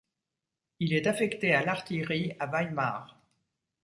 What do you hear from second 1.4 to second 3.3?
à l'artillerie à Weimar.